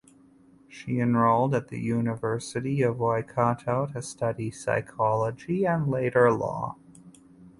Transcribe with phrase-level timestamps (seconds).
[0.67, 6.75] She enrolled at the University of Waikato to study psychology and later law.